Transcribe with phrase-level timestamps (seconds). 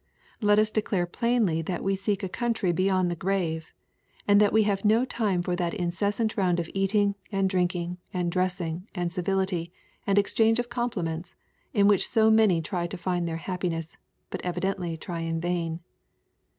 [0.41, 3.71] Let us declare plainly that we seek a country beyond the grave,
[4.27, 8.31] and that we have no time for that incessant round of eating, and drinking, and
[8.31, 9.71] dressing, and civility,
[10.07, 11.35] and exchange of compliments,
[11.71, 13.97] in which so many try to find their happiness,
[14.31, 15.81] but evidently try in vain.